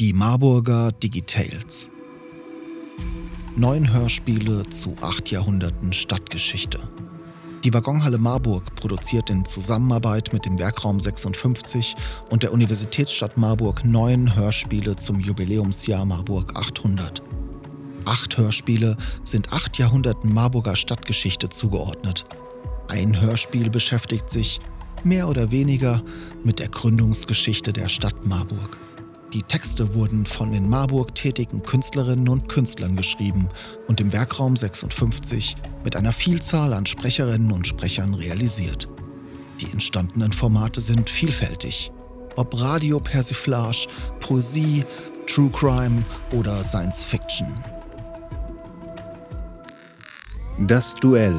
[0.00, 1.88] Die Marburger Digitales.
[3.54, 6.80] Neun Hörspiele zu acht Jahrhunderten Stadtgeschichte.
[7.62, 11.94] Die Waggonhalle Marburg produziert in Zusammenarbeit mit dem Werkraum 56
[12.28, 17.22] und der Universitätsstadt Marburg neun Hörspiele zum Jubiläumsjahr Marburg 800.
[18.04, 22.24] Acht Hörspiele sind acht Jahrhunderten Marburger Stadtgeschichte zugeordnet.
[22.88, 24.58] Ein Hörspiel beschäftigt sich,
[25.04, 26.02] mehr oder weniger,
[26.42, 28.76] mit der Gründungsgeschichte der Stadt Marburg.
[29.34, 33.48] Die Texte wurden von in Marburg tätigen Künstlerinnen und Künstlern geschrieben
[33.88, 38.88] und im Werkraum 56 mit einer Vielzahl an Sprecherinnen und Sprechern realisiert.
[39.60, 41.90] Die entstandenen Formate sind vielfältig.
[42.36, 43.88] Ob Radio Persiflage,
[44.20, 44.84] Poesie,
[45.26, 47.48] True Crime oder Science Fiction.
[50.68, 51.34] Das Duell.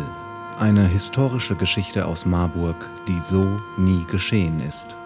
[0.60, 2.76] Eine historische Geschichte aus Marburg,
[3.08, 4.98] die so nie geschehen ist.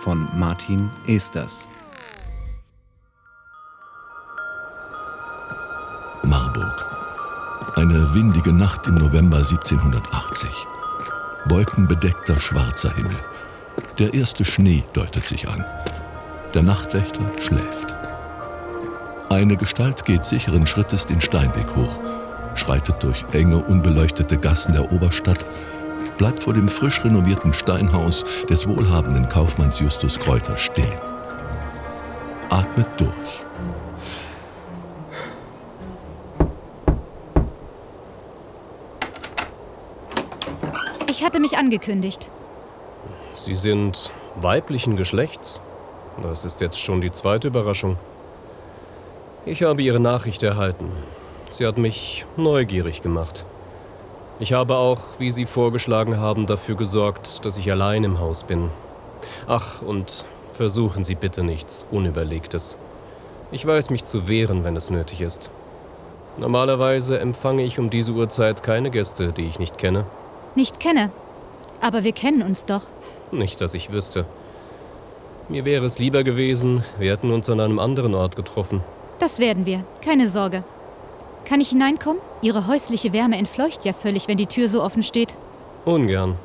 [0.00, 1.68] Von Martin Esters.
[7.76, 10.48] Eine windige Nacht im November 1780.
[11.44, 13.18] Wolkenbedeckter schwarzer Himmel.
[13.98, 15.62] Der erste Schnee deutet sich an.
[16.54, 17.94] Der Nachtwächter schläft.
[19.28, 21.98] Eine Gestalt geht sicheren Schrittes den Steinweg hoch,
[22.54, 25.44] schreitet durch enge, unbeleuchtete Gassen der Oberstadt,
[26.16, 30.98] bleibt vor dem frisch renovierten Steinhaus des wohlhabenden Kaufmanns Justus Kräuter stehen.
[32.48, 33.44] Atmet durch.
[41.16, 42.28] Ich hatte mich angekündigt.
[43.32, 45.60] Sie sind weiblichen Geschlechts?
[46.22, 47.96] Das ist jetzt schon die zweite Überraschung.
[49.46, 50.92] Ich habe Ihre Nachricht erhalten.
[51.48, 53.46] Sie hat mich neugierig gemacht.
[54.40, 58.68] Ich habe auch, wie Sie vorgeschlagen haben, dafür gesorgt, dass ich allein im Haus bin.
[59.46, 62.76] Ach, und versuchen Sie bitte nichts Unüberlegtes.
[63.52, 65.48] Ich weiß mich zu wehren, wenn es nötig ist.
[66.36, 70.04] Normalerweise empfange ich um diese Uhrzeit keine Gäste, die ich nicht kenne
[70.56, 71.10] nicht kenne.
[71.80, 72.82] Aber wir kennen uns doch.
[73.30, 74.24] Nicht, dass ich wüsste.
[75.48, 78.80] Mir wäre es lieber gewesen, wir hätten uns an einem anderen Ort getroffen.
[79.20, 80.64] Das werden wir, keine Sorge.
[81.44, 82.20] Kann ich hineinkommen?
[82.42, 85.36] Ihre häusliche Wärme entfleucht ja völlig, wenn die Tür so offen steht.
[85.84, 86.36] Ungern.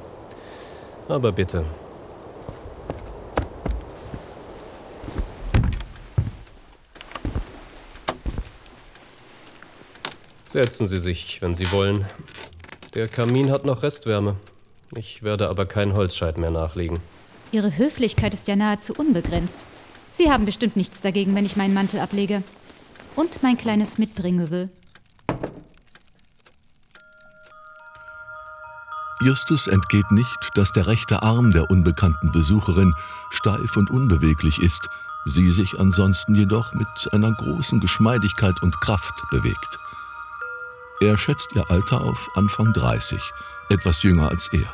[1.10, 1.66] Aber bitte.
[10.46, 12.06] Setzen Sie sich, wenn Sie wollen.
[12.94, 14.36] Der Kamin hat noch Restwärme.
[14.96, 17.00] Ich werde aber keinen Holzscheit mehr nachlegen.
[17.54, 19.66] Ihre Höflichkeit ist ja nahezu unbegrenzt.
[20.12, 22.44] Sie haben bestimmt nichts dagegen, wenn ich meinen Mantel ablege.
[23.16, 24.70] Und mein kleines Mitbringsel.
[29.22, 32.94] Justus entgeht nicht, dass der rechte Arm der unbekannten Besucherin
[33.30, 34.90] steif und unbeweglich ist,
[35.26, 39.80] sie sich ansonsten jedoch mit einer großen Geschmeidigkeit und Kraft bewegt.
[41.02, 43.20] Er schätzt ihr Alter auf Anfang 30,
[43.70, 44.72] etwas jünger als er.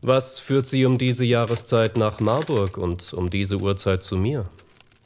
[0.00, 4.48] Was führt Sie um diese Jahreszeit nach Marburg und um diese Uhrzeit zu mir?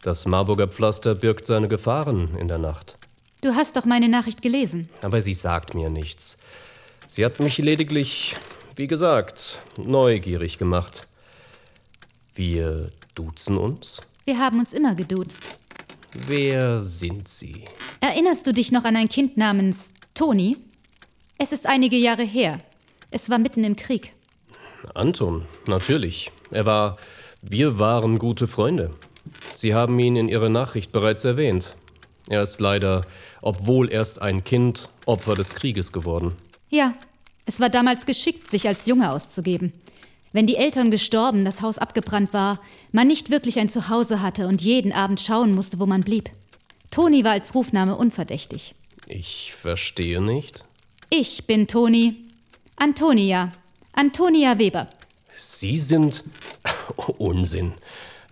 [0.02, 2.98] Das Marburger Pflaster birgt seine Gefahren in der Nacht.
[3.41, 4.91] Du hast doch meine Nachricht gelesen.
[5.00, 6.36] Aber sie sagt mir nichts.
[7.06, 8.36] Sie hat mich lediglich,
[8.76, 11.06] wie gesagt, neugierig gemacht.
[12.34, 14.02] Wir duzen uns?
[14.26, 15.58] Wir haben uns immer geduzt.
[16.12, 17.64] Wer sind Sie?
[18.00, 20.56] Erinnerst du dich noch an ein Kind namens Toni?
[21.38, 22.60] Es ist einige Jahre her.
[23.10, 24.12] Es war mitten im Krieg.
[24.94, 26.30] Anton, natürlich.
[26.50, 26.98] Er war.
[27.42, 28.91] Wir waren gute Freunde.
[29.54, 31.76] Sie haben ihn in Ihrer Nachricht bereits erwähnt.
[32.28, 33.04] Er ist leider,
[33.41, 36.32] obwohl erst ein Kind, Opfer des Krieges geworden.
[36.68, 36.94] Ja,
[37.47, 39.72] es war damals geschickt, sich als Junge auszugeben.
[40.33, 42.61] Wenn die Eltern gestorben, das Haus abgebrannt war,
[42.93, 46.31] man nicht wirklich ein Zuhause hatte und jeden Abend schauen musste, wo man blieb.
[46.91, 48.75] Toni war als Rufname unverdächtig.
[49.06, 50.65] Ich verstehe nicht.
[51.11, 52.16] Ich bin Toni.
[52.77, 53.53] Antonia.
[53.93, 54.89] Antonia Weber.
[55.37, 56.25] Sie sind.
[57.19, 57.72] Unsinn.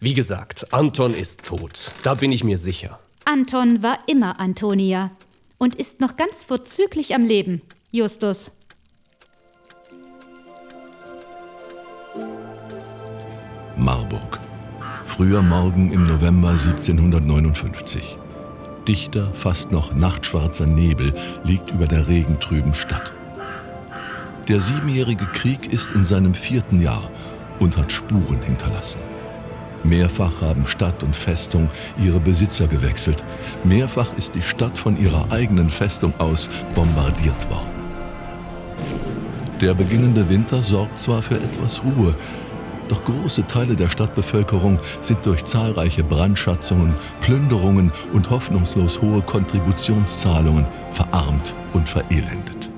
[0.01, 1.91] Wie gesagt, Anton ist tot.
[2.03, 3.01] Da bin ich mir sicher.
[3.25, 5.10] Anton war immer Antonia
[5.59, 8.53] und ist noch ganz vorzüglich am Leben, Justus.
[13.86, 14.41] Marburg.
[15.04, 18.18] Früher Morgen im November 1759.
[18.88, 23.12] Dichter, fast noch nachtschwarzer Nebel liegt über der regentrüben Stadt.
[24.48, 27.12] Der siebenjährige Krieg ist in seinem vierten Jahr
[27.60, 28.98] und hat Spuren hinterlassen.
[29.84, 33.22] Mehrfach haben Stadt und Festung ihre Besitzer gewechselt.
[33.62, 37.77] Mehrfach ist die Stadt von ihrer eigenen Festung aus bombardiert worden.
[39.60, 42.16] Der beginnende Winter sorgt zwar für etwas Ruhe,
[42.88, 51.54] Doch große Teile der Stadtbevölkerung sind durch zahlreiche Brandschatzungen, Plünderungen und hoffnungslos hohe Kontributionszahlungen verarmt
[51.72, 52.71] und verelendet.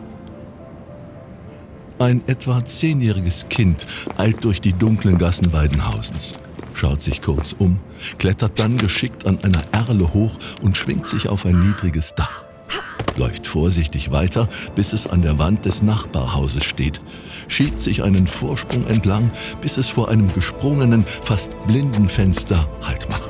[1.98, 6.34] Ein etwa zehnjähriges Kind eilt durch die dunklen Gassen Weidenhausens,
[6.72, 7.80] schaut sich kurz um,
[8.18, 12.47] klettert dann geschickt an einer Erle hoch und schwingt sich auf ein niedriges Dach
[13.18, 17.00] läuft vorsichtig weiter, bis es an der Wand des Nachbarhauses steht,
[17.48, 19.30] schiebt sich einen Vorsprung entlang,
[19.60, 23.22] bis es vor einem gesprungenen, fast blinden Fenster Halt macht.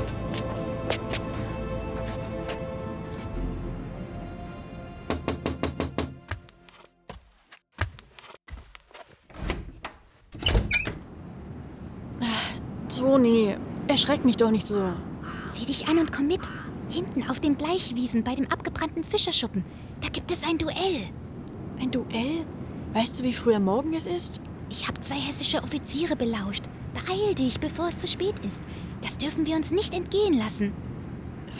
[12.96, 13.54] Toni,
[13.86, 14.92] erschreck mich doch nicht so.
[15.48, 16.40] Sieh dich an und komm mit.
[16.98, 19.64] Hinten auf den Bleichwiesen bei dem abgebrannten Fischerschuppen.
[20.00, 21.06] Da gibt es ein Duell.
[21.78, 22.44] Ein Duell?
[22.92, 24.40] Weißt du, wie früh am Morgen es ist?
[24.68, 26.64] Ich habe zwei hessische Offiziere belauscht.
[26.94, 28.64] Beeil dich, bevor es zu spät ist.
[29.02, 30.72] Das dürfen wir uns nicht entgehen lassen.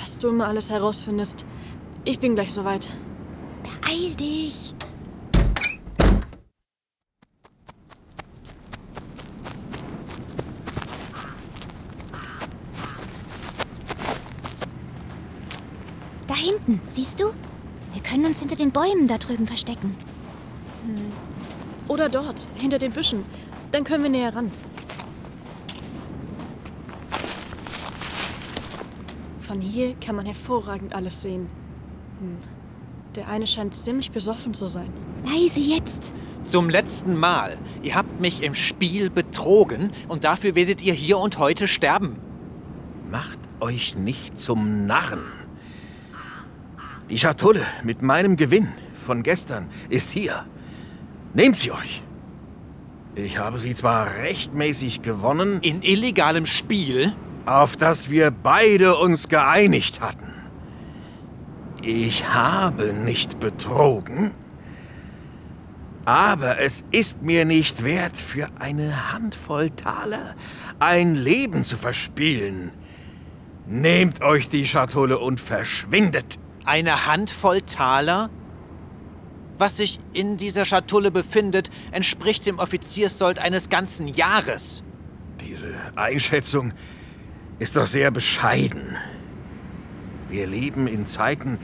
[0.01, 1.47] Was du immer alles herausfindest.
[2.05, 2.91] Ich bin gleich soweit.
[3.63, 4.75] Beeil dich.
[16.29, 16.79] Da hinten,
[17.09, 17.33] siehst du?
[17.93, 19.97] Wir können uns hinter den Bäumen da drüben verstecken.
[21.89, 23.25] Oder dort, hinter den Büschen.
[23.73, 24.51] Dann können wir näher ran.
[29.41, 31.49] Von hier kann man hervorragend alles sehen.
[32.21, 32.37] Hm.
[33.17, 34.93] Der eine scheint ziemlich besoffen zu sein.
[35.25, 36.13] Leise jetzt.
[36.45, 37.57] Zum letzten Mal.
[37.83, 42.19] Ihr habt mich im Spiel betrogen und dafür werdet ihr hier und heute sterben.
[43.11, 45.48] Macht euch nicht zum Narren.
[47.11, 48.69] Die Schatulle mit meinem Gewinn
[49.07, 50.45] von gestern ist hier.
[51.35, 52.03] Nehmt sie euch.
[53.15, 57.15] Ich habe sie zwar rechtmäßig gewonnen, In illegalem Spiel?
[57.47, 60.33] auf das wir beide uns geeinigt hatten.
[61.81, 64.33] Ich habe nicht betrogen,
[66.05, 70.35] aber es ist mir nicht wert, für eine Handvoll Taler
[70.79, 72.71] ein Leben zu verspielen.
[73.67, 76.39] Nehmt euch die Schatulle und verschwindet.
[76.69, 78.29] Eine Handvoll Taler?
[79.57, 84.83] Was sich in dieser Schatulle befindet, entspricht dem Offizierssold eines ganzen Jahres.
[85.41, 86.75] Diese Einschätzung
[87.59, 88.99] ist doch sehr bescheiden.
[90.29, 91.59] Wir leben in Zeiten,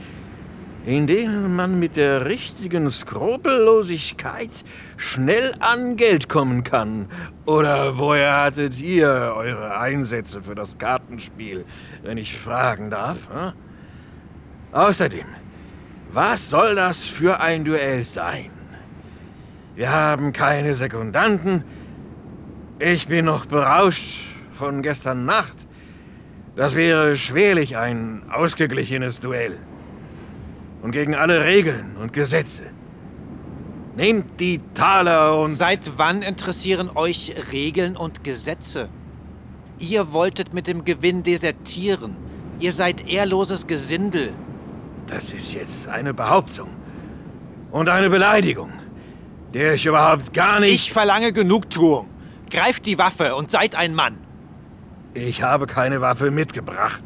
[0.87, 4.63] in denen man mit der richtigen Skrupellosigkeit
[4.97, 7.09] schnell an Geld kommen kann.
[7.45, 11.63] Oder woher hattet ihr eure Einsätze für das Kartenspiel,
[12.01, 13.29] wenn ich fragen darf?
[13.31, 13.53] Hm?
[14.75, 15.25] Außerdem,
[16.11, 18.51] was soll das für ein Duell sein?
[19.73, 21.63] Wir haben keine Sekundanten.
[22.79, 24.19] Ich bin noch berauscht
[24.51, 25.55] von gestern Nacht.
[26.57, 29.57] Das wäre schwerlich ein ausgeglichenes Duell.
[30.81, 32.63] Und gegen alle Regeln und Gesetze.
[33.95, 35.51] Nehmt die Taler und...
[35.51, 38.89] Seit wann interessieren euch Regeln und Gesetze?
[39.79, 42.17] Ihr wolltet mit dem Gewinn desertieren.
[42.59, 44.33] Ihr seid ehrloses Gesindel.
[45.07, 46.69] Das ist jetzt eine Behauptung.
[47.71, 48.71] Und eine Beleidigung,
[49.53, 50.73] der ich überhaupt gar nicht...
[50.73, 52.09] Ich verlange Genugtuung.
[52.49, 54.17] Greift die Waffe und seid ein Mann.
[55.13, 57.03] Ich habe keine Waffe mitgebracht.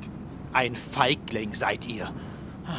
[0.53, 2.11] Ein Feigling seid ihr.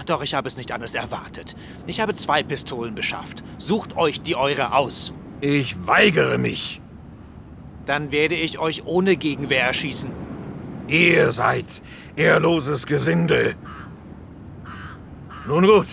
[0.06, 1.56] Doch ich habe es nicht anders erwartet.
[1.86, 3.42] Ich habe zwei Pistolen beschafft.
[3.58, 5.12] Sucht euch die eure aus.
[5.40, 6.80] Ich weigere mich.
[7.86, 10.10] Dann werde ich euch ohne Gegenwehr erschießen.
[10.86, 11.64] Ihr seid
[12.16, 13.56] ehrloses Gesindel.
[15.46, 15.86] Nun gut.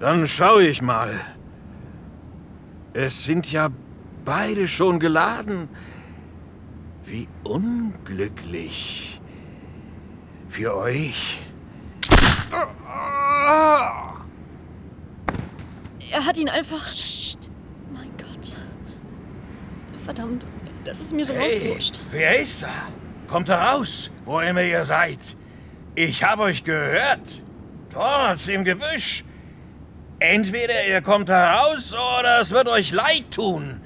[0.00, 1.20] Dann schaue ich mal.
[2.92, 3.68] Es sind ja
[4.24, 5.68] beide schon geladen.
[7.04, 9.20] Wie unglücklich.
[10.48, 11.38] Für euch.
[16.10, 16.84] Er hat ihn einfach.
[16.86, 17.50] Psst.
[17.92, 18.56] Mein Gott.
[20.04, 20.46] Verdammt,
[20.84, 22.00] das ist mir so Hey, rausgerutscht.
[22.10, 22.68] wer ist da?
[23.28, 25.18] Kommt heraus, wo immer ihr seid.
[25.94, 27.42] Ich habe euch gehört.
[27.96, 29.24] Dort im Gebüsch.
[30.18, 33.80] Entweder ihr kommt heraus oder es wird euch leid tun.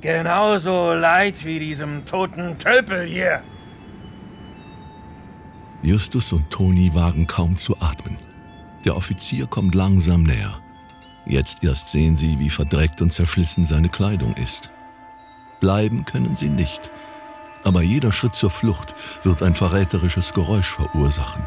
[0.00, 3.42] Genauso leid wie diesem toten Tölpel hier.
[5.82, 8.16] Justus und Toni wagen kaum zu atmen.
[8.84, 10.60] Der Offizier kommt langsam näher.
[11.26, 14.70] Jetzt erst sehen sie, wie verdreckt und zerschlissen seine Kleidung ist.
[15.58, 16.92] Bleiben können sie nicht.
[17.64, 18.94] Aber jeder Schritt zur Flucht
[19.24, 21.44] wird ein verräterisches Geräusch verursachen.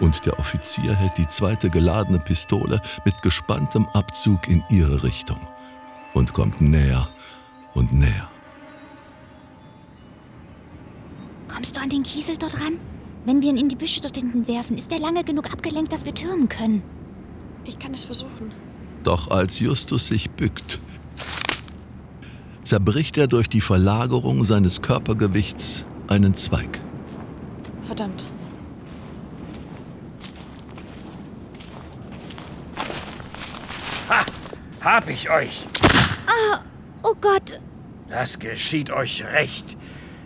[0.00, 5.40] Und der Offizier hält die zweite geladene Pistole mit gespanntem Abzug in ihre Richtung
[6.14, 7.08] und kommt näher
[7.74, 8.28] und näher.
[11.48, 12.78] Kommst du an den Kiesel dort ran?
[13.24, 16.04] Wenn wir ihn in die Büsche dort hinten werfen, ist er lange genug abgelenkt, dass
[16.04, 16.82] wir türmen können.
[17.64, 18.52] Ich kann es versuchen.
[19.02, 20.78] Doch als Justus sich bückt,
[22.62, 26.80] zerbricht er durch die Verlagerung seines Körpergewichts einen Zweig.
[27.82, 28.24] Verdammt.
[34.82, 35.66] Hab ich euch!
[37.02, 37.60] Oh Gott,
[38.08, 39.76] Das geschieht euch recht.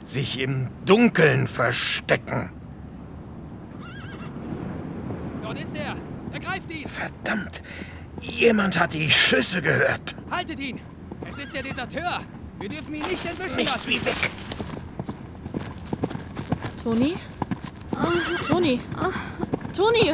[0.05, 2.51] Sich im Dunkeln verstecken.
[5.43, 5.97] Dort ist er!
[6.33, 6.89] Ergreift ihn!
[6.89, 7.63] Verdammt!
[8.21, 10.17] Jemand hat die Schüsse gehört.
[10.31, 10.81] Haltet ihn!
[11.29, 12.21] Es ist der Deserteur!
[12.61, 13.91] Wir dürfen ihn nicht entwischen Nichts lassen!
[13.91, 14.17] wie weg.
[16.83, 17.15] Toni?
[18.47, 18.81] Toni?
[19.75, 20.13] Toni?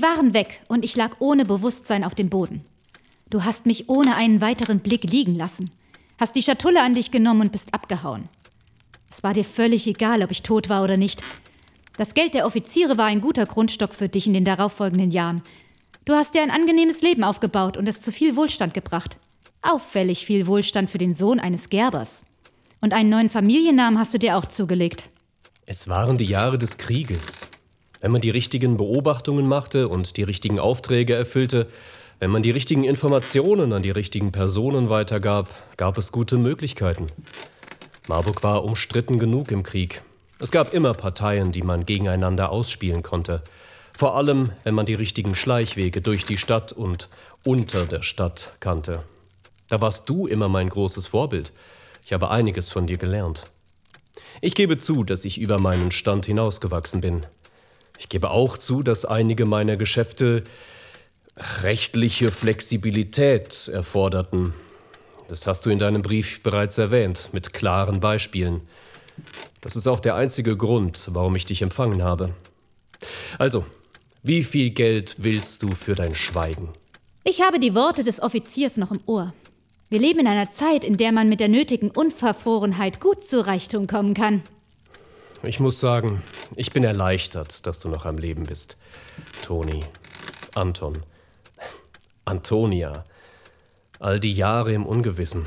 [0.00, 2.64] Sie waren weg und ich lag ohne Bewusstsein auf dem Boden.
[3.28, 5.70] Du hast mich ohne einen weiteren Blick liegen lassen,
[6.18, 8.26] hast die Schatulle an dich genommen und bist abgehauen.
[9.10, 11.22] Es war dir völlig egal, ob ich tot war oder nicht.
[11.98, 15.42] Das Geld der Offiziere war ein guter Grundstock für dich in den darauffolgenden Jahren.
[16.06, 19.18] Du hast dir ein angenehmes Leben aufgebaut und es zu viel Wohlstand gebracht.
[19.60, 22.22] Auffällig viel Wohlstand für den Sohn eines Gerbers.
[22.80, 25.10] Und einen neuen Familiennamen hast du dir auch zugelegt.
[25.66, 27.50] Es waren die Jahre des Krieges.
[28.00, 31.66] Wenn man die richtigen Beobachtungen machte und die richtigen Aufträge erfüllte,
[32.18, 37.06] wenn man die richtigen Informationen an die richtigen Personen weitergab, gab es gute Möglichkeiten.
[38.08, 40.02] Marburg war umstritten genug im Krieg.
[40.38, 43.42] Es gab immer Parteien, die man gegeneinander ausspielen konnte.
[43.96, 47.10] Vor allem, wenn man die richtigen Schleichwege durch die Stadt und
[47.44, 49.02] unter der Stadt kannte.
[49.68, 51.52] Da warst du immer mein großes Vorbild.
[52.04, 53.44] Ich habe einiges von dir gelernt.
[54.40, 57.26] Ich gebe zu, dass ich über meinen Stand hinausgewachsen bin.
[58.00, 60.42] Ich gebe auch zu, dass einige meiner Geschäfte
[61.62, 64.54] rechtliche Flexibilität erforderten.
[65.28, 68.62] Das hast du in deinem Brief bereits erwähnt, mit klaren Beispielen.
[69.60, 72.30] Das ist auch der einzige Grund, warum ich dich empfangen habe.
[73.38, 73.66] Also,
[74.22, 76.70] wie viel Geld willst du für dein Schweigen?
[77.22, 79.34] Ich habe die Worte des Offiziers noch im Ohr.
[79.90, 83.86] Wir leben in einer Zeit, in der man mit der nötigen Unverfrorenheit gut zu Reichtum
[83.86, 84.42] kommen kann.
[85.42, 86.22] Ich muss sagen,
[86.54, 88.76] ich bin erleichtert, dass du noch am Leben bist.
[89.42, 89.82] Toni,
[90.54, 91.02] Anton,
[92.26, 93.04] Antonia,
[93.98, 95.46] all die Jahre im Ungewissen.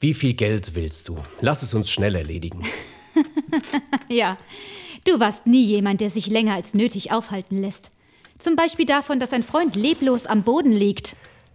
[0.00, 1.18] Wie viel Geld willst du?
[1.40, 2.64] Lass es uns schnell erledigen.
[4.08, 4.36] Ja,
[5.04, 7.92] du warst nie jemand, der sich länger als nötig aufhalten lässt.
[8.40, 11.14] Zum Beispiel davon, dass ein Freund leblos am Boden liegt.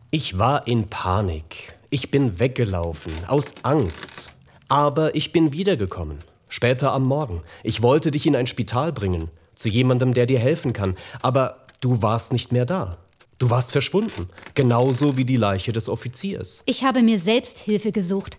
[0.10, 1.74] Ich war in Panik.
[1.90, 4.32] Ich bin weggelaufen, aus Angst.
[4.68, 6.20] Aber ich bin wiedergekommen.
[6.50, 7.42] Später am Morgen.
[7.64, 9.30] Ich wollte dich in ein Spital bringen.
[9.56, 10.96] Zu jemandem, der dir helfen kann.
[11.22, 12.98] Aber du warst nicht mehr da.
[13.38, 14.30] Du warst verschwunden.
[14.54, 16.64] Genauso wie die Leiche des Offiziers.
[16.66, 18.38] Ich habe mir selbst Hilfe gesucht,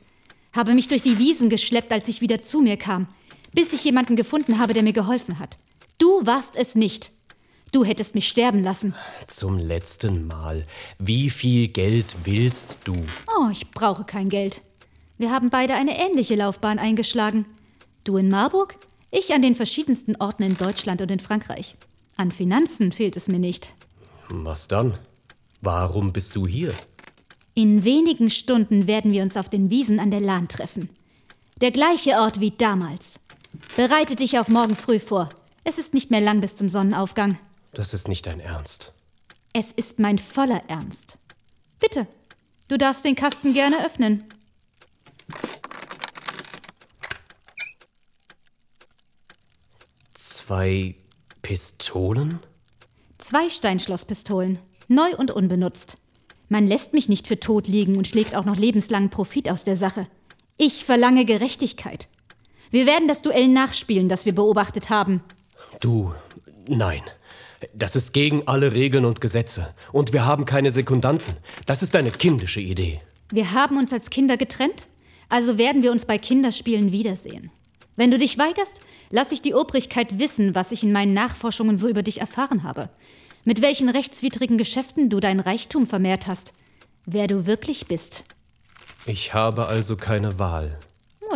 [0.53, 3.07] habe mich durch die Wiesen geschleppt, als ich wieder zu mir kam,
[3.53, 5.59] bis ich jemanden gefunden habe, der mir geholfen hat.
[5.99, 7.11] Du warst es nicht.
[7.73, 8.95] Du hättest mich sterben lassen.
[9.27, 10.65] Zum letzten Mal.
[10.99, 12.95] Wie viel Geld willst du?
[13.39, 14.63] Oh, ich brauche kein Geld.
[15.19, 17.47] Wir haben beide eine ähnliche Laufbahn eingeschlagen.
[18.05, 18.77] Du in Marburg,
[19.11, 21.75] ich an den verschiedensten Orten in Deutschland und in Frankreich.
[22.17, 23.73] An Finanzen fehlt es mir nicht.
[24.29, 24.99] Was dann?
[25.61, 26.75] Warum bist du hier?
[27.55, 30.91] In wenigen Stunden werden wir uns auf den Wiesen an der Lahn treffen.
[31.61, 33.19] Der gleiche Ort wie damals.
[33.77, 35.31] Bereite dich auf morgen früh vor.
[35.65, 37.39] Es ist nicht mehr lang bis zum Sonnenaufgang.
[37.73, 38.93] Das ist nicht dein Ernst.
[39.55, 41.17] Es ist mein voller Ernst.
[41.81, 42.07] Bitte,
[42.69, 44.25] du darfst den Kasten gerne öffnen.
[50.47, 50.95] Zwei
[51.43, 52.39] Pistolen?
[53.19, 55.97] Zwei Steinschlosspistolen, neu und unbenutzt.
[56.49, 59.75] Man lässt mich nicht für tot liegen und schlägt auch noch lebenslangen Profit aus der
[59.75, 60.07] Sache.
[60.57, 62.07] Ich verlange Gerechtigkeit.
[62.71, 65.21] Wir werden das Duell nachspielen, das wir beobachtet haben.
[65.81, 66.15] Du,
[66.69, 67.03] nein.
[67.75, 69.75] Das ist gegen alle Regeln und Gesetze.
[69.91, 71.35] Und wir haben keine Sekundanten.
[71.67, 73.01] Das ist eine kindische Idee.
[73.33, 74.87] Wir haben uns als Kinder getrennt,
[75.29, 77.51] also werden wir uns bei Kinderspielen wiedersehen.
[77.97, 81.89] Wenn du dich weigerst, lass ich die Obrigkeit wissen, was ich in meinen Nachforschungen so
[81.89, 82.89] über dich erfahren habe.
[83.45, 86.53] Mit welchen rechtswidrigen Geschäften du dein Reichtum vermehrt hast.
[87.05, 88.25] Wer du wirklich bist.
[89.07, 90.79] Ich habe also keine Wahl.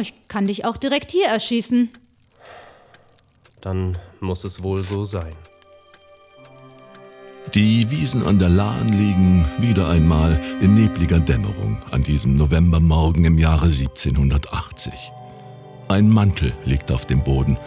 [0.00, 1.90] Ich kann dich auch direkt hier erschießen.
[3.60, 5.34] Dann muss es wohl so sein.
[7.54, 13.38] Die Wiesen an der Lahn liegen wieder einmal in nebliger Dämmerung an diesem Novembermorgen im
[13.38, 14.92] Jahre 1780.
[15.90, 17.58] Ein Mantel liegt auf dem Boden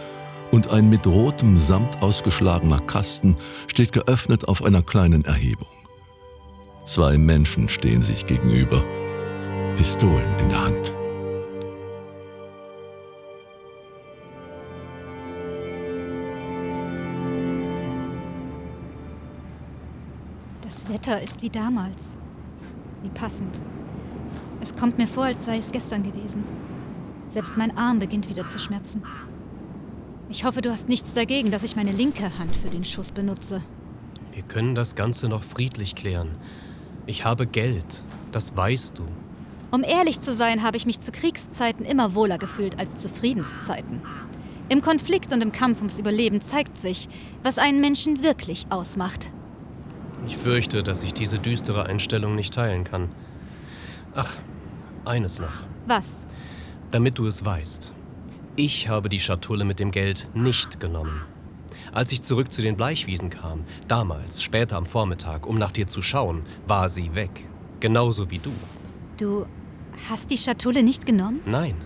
[0.50, 5.68] und ein mit rotem Samt ausgeschlagener Kasten steht geöffnet auf einer kleinen Erhebung.
[6.86, 8.82] Zwei Menschen stehen sich gegenüber,
[9.76, 10.94] Pistolen in der Hand.
[20.62, 22.16] Das Wetter ist wie damals.
[23.02, 23.60] Wie passend.
[24.62, 26.42] Es kommt mir vor, als sei es gestern gewesen.
[27.30, 29.02] Selbst mein Arm beginnt wieder zu schmerzen.
[30.28, 33.62] Ich hoffe, du hast nichts dagegen, dass ich meine linke Hand für den Schuss benutze.
[34.32, 36.30] Wir können das Ganze noch friedlich klären.
[37.06, 38.02] Ich habe Geld,
[38.32, 39.06] das weißt du.
[39.70, 44.00] Um ehrlich zu sein, habe ich mich zu Kriegszeiten immer wohler gefühlt als zu Friedenszeiten.
[44.68, 47.08] Im Konflikt und im Kampf ums Überleben zeigt sich,
[47.42, 49.30] was einen Menschen wirklich ausmacht.
[50.26, 53.10] Ich fürchte, dass ich diese düstere Einstellung nicht teilen kann.
[54.14, 54.32] Ach,
[55.04, 55.52] eines noch.
[55.86, 56.26] Was?
[56.90, 57.92] Damit du es weißt.
[58.56, 61.22] Ich habe die Schatulle mit dem Geld nicht genommen.
[61.92, 66.02] Als ich zurück zu den Bleichwiesen kam, damals, später am Vormittag, um nach dir zu
[66.02, 67.48] schauen, war sie weg.
[67.80, 68.52] Genauso wie du.
[69.16, 69.46] Du
[70.08, 71.40] hast die Schatulle nicht genommen?
[71.46, 71.76] Nein.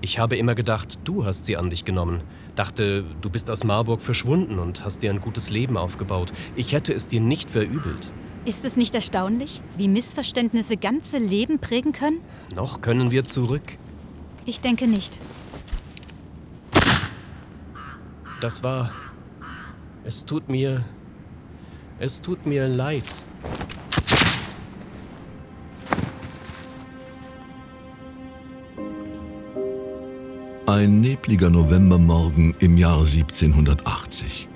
[0.00, 2.22] Ich habe immer gedacht, du hast sie an dich genommen.
[2.56, 6.32] Dachte, du bist aus Marburg verschwunden und hast dir ein gutes Leben aufgebaut.
[6.56, 8.10] Ich hätte es dir nicht verübelt.
[8.46, 12.20] Ist es nicht erstaunlich, wie Missverständnisse ganze Leben prägen können?
[12.54, 13.76] Noch können wir zurück.
[14.50, 15.16] Ich denke nicht.
[18.40, 18.90] Das war.
[20.02, 20.84] Es tut mir.
[22.00, 23.04] Es tut mir leid.
[30.66, 34.48] Ein nebliger Novembermorgen im Jahr 1780.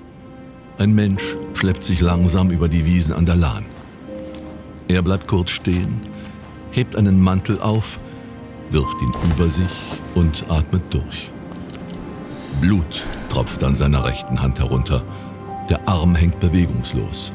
[0.77, 3.65] Ein Mensch schleppt sich langsam über die Wiesen an der Lahn.
[4.89, 6.01] Er bleibt kurz stehen,
[6.71, 7.97] hebt einen Mantel auf,
[8.75, 9.71] wirft ihn über sich
[10.15, 11.31] und atmet durch.
[12.59, 15.01] Blut tropft an seiner rechten Hand herunter.
[15.69, 17.31] Der Arm hängt bewegungslos.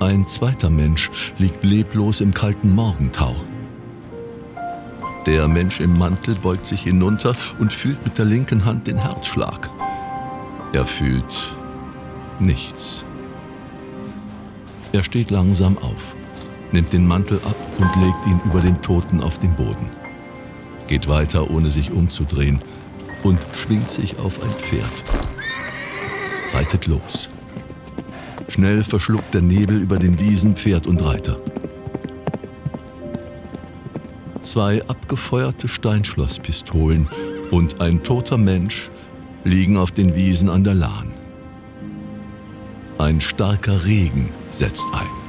[0.00, 3.36] Ein zweiter Mensch liegt leblos im kalten Morgentau.
[5.26, 9.68] Der Mensch im Mantel beugt sich hinunter und fühlt mit der linken Hand den Herzschlag.
[10.72, 11.54] Er fühlt
[12.40, 13.04] nichts.
[14.92, 16.14] Er steht langsam auf,
[16.72, 19.90] nimmt den Mantel ab und legt ihn über den Toten auf den Boden.
[20.86, 22.60] Geht weiter, ohne sich umzudrehen,
[23.22, 25.04] und schwingt sich auf ein Pferd.
[26.52, 27.28] Reitet los.
[28.48, 31.38] Schnell verschluckt der Nebel über den Wiesen Pferd und Reiter.
[34.42, 37.08] Zwei abgefeuerte Steinschlosspistolen
[37.50, 38.90] und ein toter Mensch
[39.42, 41.12] liegen auf den Wiesen an der Lahn.
[42.98, 45.25] Ein starker Regen setzt ein.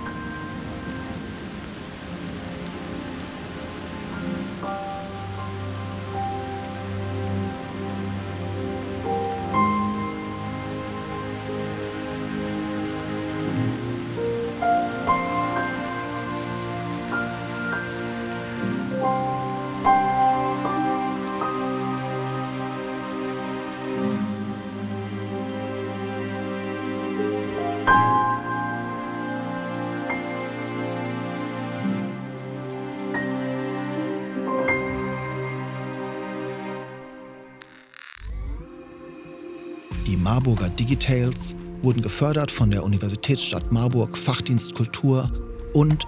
[40.28, 45.32] Marburger Digitales wurden gefördert von der Universitätsstadt Marburg Fachdienst Kultur
[45.74, 46.06] und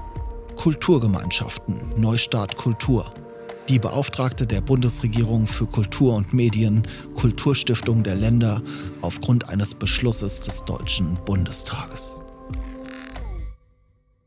[0.57, 3.09] Kulturgemeinschaften Neustart Kultur.
[3.69, 8.61] Die Beauftragte der Bundesregierung für Kultur und Medien, Kulturstiftung der Länder
[9.01, 12.21] aufgrund eines Beschlusses des Deutschen Bundestages.